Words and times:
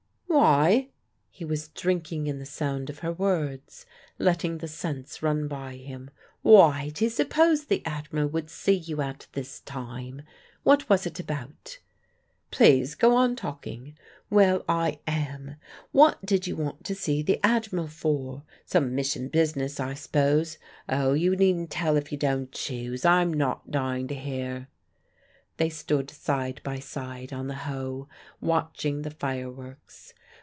"Why?" 0.33 0.87
He 1.29 1.43
was 1.45 1.67
drinking 1.67 2.25
in 2.25 2.39
the 2.39 2.45
sound 2.45 2.89
of 2.89 2.99
her 2.99 3.11
words, 3.11 3.85
letting 4.17 4.57
the 4.57 4.67
sense 4.67 5.21
run 5.21 5.47
by 5.49 5.75
him. 5.75 6.09
"Why, 6.41 6.89
to 6.95 7.09
suppose 7.11 7.65
the 7.65 7.85
Admiral 7.85 8.27
would 8.29 8.49
see 8.49 8.71
you 8.73 9.01
at 9.01 9.27
this 9.33 9.59
time. 9.59 10.21
What 10.63 10.89
was 10.89 11.05
it 11.05 11.19
about?" 11.19 11.79
"Please 12.49 12.95
go 12.95 13.13
on 13.13 13.35
talking." 13.35 13.97
"Well, 14.29 14.63
I 14.69 15.01
am. 15.05 15.57
What 15.91 16.25
did 16.25 16.47
you 16.47 16.55
want 16.55 16.85
to 16.85 16.95
see 16.95 17.21
the 17.21 17.39
Admiral 17.43 17.87
for? 17.87 18.43
Some 18.65 18.95
Mission 18.95 19.27
business, 19.27 19.81
I 19.81 19.93
s'pose... 19.93 20.57
.Oh, 20.87 21.11
you 21.13 21.35
needn't 21.35 21.71
tell 21.71 21.97
if 21.97 22.09
you 22.11 22.17
don't 22.17 22.51
choose; 22.53 23.03
I'm 23.05 23.33
not 23.33 23.69
dying 23.69 24.07
to 24.07 24.15
hear." 24.15 24.69
They 25.57 25.69
stood 25.69 26.09
side 26.09 26.61
by 26.63 26.79
side 26.79 27.31
on 27.33 27.45
the 27.47 27.53
Hoe, 27.55 28.07
watching 28.39 29.01
the 29.03 29.11
fireworks. 29.11 30.13